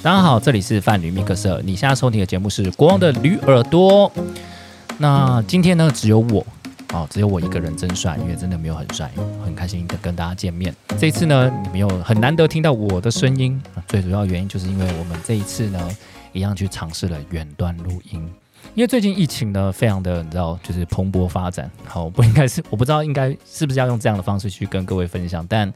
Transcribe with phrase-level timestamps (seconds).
[0.00, 1.60] 大家好，这里是范旅米克社。
[1.64, 4.08] 你现在收听的节目是《国王的驴耳朵》。
[4.96, 6.46] 那今天呢，只有我，
[6.92, 9.10] 哦，只有我一个人真帅，因为真的没有很帅，
[9.44, 10.72] 很开心的跟大家见面。
[11.00, 15.90] 这一次呢，你们有很难得听到我的声音，最主要原因就是因为我们这一次呢，
[16.32, 18.24] 一样去尝试了远端录音。
[18.76, 21.68] 因为最近疫情呢，非常的你知道，就是蓬勃发展。
[21.84, 25.72] 好，不应该是，我不知道应该是不是要用这样的方式去跟各位分享，但。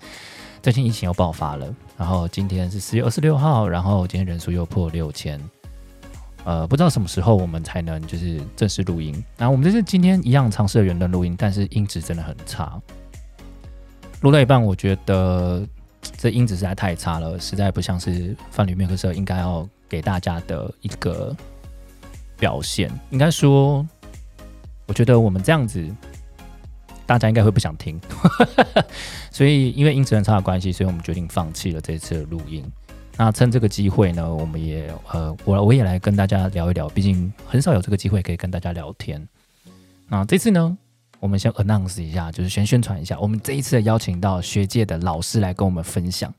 [0.63, 5.41] 最近疫情又爆发了，然后今天是十月二十六号，然后今天人数又破六千，
[6.45, 9.13] 呃，不知道什么时候我们才能就是正式录音。
[9.37, 12.81] 然后我们这是今天一样尝试远端录音，但是音质真的很差。
[14.21, 15.67] 录到一半，我觉得
[16.17, 21.35] 这音质实在太差了，实在不像是范旅面克社应该要给大家的一个
[22.39, 22.89] 表现。
[23.11, 23.85] 应该说，
[24.87, 25.85] 我觉得我们这样子。
[27.07, 28.01] 大家应该会不想听，
[29.31, 32.65] 所以因为音质很差的关系，所以我们决定放弃了这次的录音。
[33.17, 39.29] 那趁这个机会呢，我们也呃，我我也来跟大家聊一聊，毕竟很少有这个机会可以跟大家聊天。
[40.09, 40.77] 那这次呢，
[41.21, 46.33] 我们先 announce 一下，就是先宣传一下，我们这一次邀请到学界的老师来跟我们分享。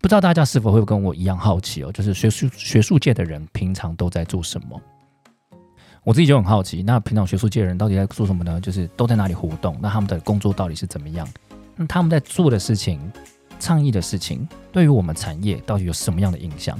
[0.00, 4.80] 不知道大家是否会跟我一样好奇哦，就是学术学术界的人平常都在做什么？
[6.04, 8.60] 我自己就很好奇，那平常学术界的人到底在做什么呢？
[8.60, 9.76] 就是都在哪里活动？
[9.80, 11.26] 那他们的工作到底是怎么样？
[11.76, 13.00] 那他们在做的事情、
[13.58, 16.78] 倡议的事情，对于我们产业到底有什么样的影响？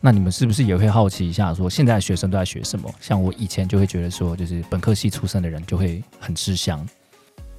[0.00, 2.92] 那你们是不是也会好奇一下，说现在的学生都在学什么？
[3.00, 6.84] 像我以前就会觉得说，就是本科系出身的人就会很吃香。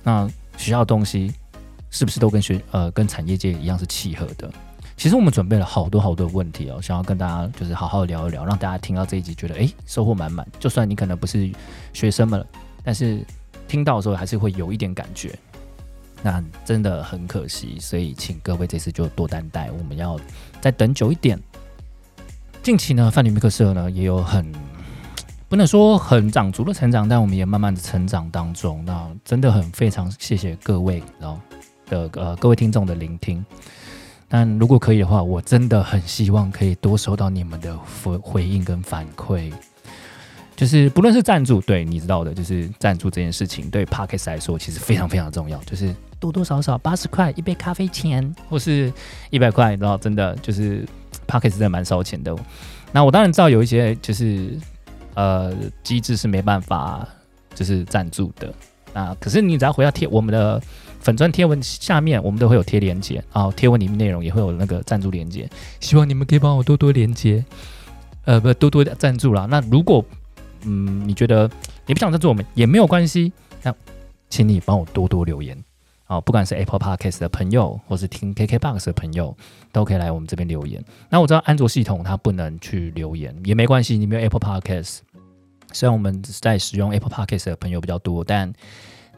[0.03, 1.33] 那学校的东西
[1.89, 4.51] 是不是都跟学呃跟产业界一样是契合的？
[4.97, 10.45] 其实我们准备了好多好多问题哦，想要跟大家就是好好聊一聊，让大家听到这一集觉得哎收获满满。
[10.59, 11.49] 就算你可能不是
[11.93, 12.43] 学生们，
[12.83, 13.23] 但是
[13.67, 15.37] 听到的时候还是会有一点感觉。
[16.23, 20.19] 那真的很可惜，所以请各位这次就多担待，我们要
[20.59, 21.39] 再等久一点。
[22.63, 24.51] 近期呢，范尼米克社呢也有很
[25.47, 28.83] 不能说很长足的成长，但我们也慢慢的成长当中。
[28.83, 31.39] 那真的很非常谢谢各位然后
[31.85, 33.45] 的呃各位听众的聆听。
[34.29, 39.51] 但如果可以的话，我真的很希望可以多收到你们的回回应跟反馈。
[40.55, 45.57] 就是不论是赞助，对你知道的，就是赞助这件事情，对 Parkes 来说其实非常非常重要。
[45.65, 48.91] 就是多多少少八十块一杯咖啡钱，或是
[49.29, 50.83] 一百块，然后真的就是
[51.27, 52.35] Parkes 真的蛮烧钱的。
[52.91, 54.57] 那我当然知道有一些就是
[55.13, 57.07] 呃机制是没办法
[57.53, 58.51] 就是赞助的。
[58.99, 60.61] 啊可是你只要回到贴我们的。
[60.99, 65.47] 粉钻贴文下面我们都会有贴链接，啊贴文里面内容也会有那个赞助链接，
[65.79, 67.45] 希望你们可以帮我多多连接，
[68.25, 69.45] 呃，不多多赞助啦。
[69.45, 70.03] 那如果
[70.63, 71.49] 嗯你觉得
[71.85, 73.31] 你不想赞助我们也没有关系，
[73.61, 73.73] 那
[74.27, 75.55] 请你帮我多多留言，
[76.05, 79.37] 好，不管是 Apple Podcast 的朋友，或是听 KKBox 的朋友，
[79.71, 80.83] 都可以来我们这边留言。
[81.09, 84.97] 那我知道安卓系统它不能去留言，也没关系，你没有 Apple Podcast，
[85.71, 88.51] 虽然我们在使用 Apple Podcast 的朋友比较多，但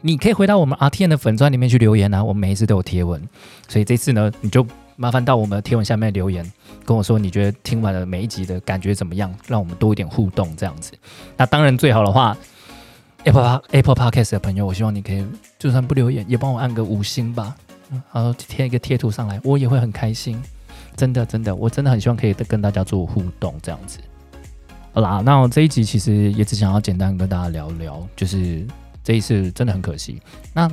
[0.01, 3.21] 你可以回到我们 RTN 的粉钻里面去留言啊，我们每一次都有贴文，
[3.67, 4.65] 所以这次呢，你就
[4.95, 6.49] 麻烦到我们的贴文下面留言，
[6.85, 10.93] 跟我说你觉得听完了每一集的感觉怎么样，让我们多一点互动这样子。
[11.37, 12.35] 那当然最好的话
[13.25, 15.25] ，Apple Apple Podcast 的朋友，我希望你可以
[15.57, 17.55] 就算不留言，也帮我按个五星吧，
[18.13, 20.41] 然后贴一个贴图上来，我也会很开心。
[20.95, 23.99] 真的真的，我真的很希望可以跟大家做互动这样子。
[24.93, 28.65] 好啦，那这一集其实也只想要简单跟大家聊聊，就是。
[29.01, 30.21] 这一次真的很可惜。
[30.53, 30.69] 那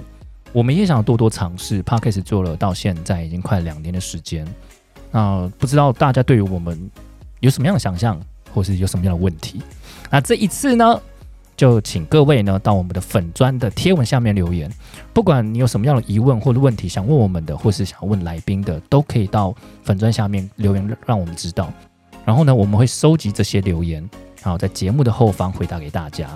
[0.53, 1.81] 我们也想多多尝试。
[1.83, 4.47] p a r k a s 做了到现在已经快两年的时间。
[5.11, 6.91] 那不知道大家对于我们
[7.41, 8.21] 有什么样的想象，
[8.53, 9.63] 或是有什么样的问题？
[10.11, 11.01] 那这一次呢，
[11.57, 14.71] 就请各位呢到我们的粉砖的贴文下面留言。
[15.15, 21.73] 不管你有什么样的疑问或者问题想问我们的，或是想问来宾的，都可以到粉砖下面留言，让我们知道。
[22.27, 24.07] 然后呢，我们会收集这些留言，
[24.43, 26.29] 然后在节目的后方回答给大家。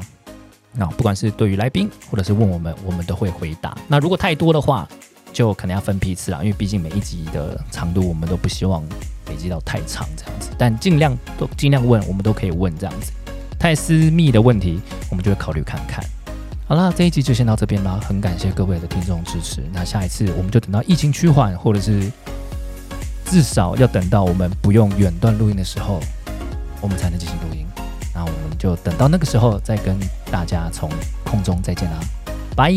[0.73, 3.77] 那不管是对于来宾，或者是问我们，我们都会回答。
[3.89, 4.89] 那如果太多的话，
[5.33, 8.85] 就可能要分批次啦，因为毕竟每一集的长度，我们都不希望
[9.27, 10.51] 累积到太长这样子。
[10.57, 13.11] 但尽量都尽量问，我们都可以问这样子。
[13.59, 16.05] 太私密的问题，我们就会考虑看看。
[16.69, 19.61] 好了，这一集就先到这边啦，很感谢各位的听众支持。
[19.73, 22.11] 那下一次我们就等到疫情趋缓，或者是
[23.31, 26.01] 至少要等到我们不用远端录音的时候，
[26.81, 27.65] 我们才能进行录音。
[28.13, 29.97] 那我们就等到那个时候再跟
[30.33, 30.91] 大家从
[31.25, 32.01] 空中再见啦，
[32.57, 32.75] 拜。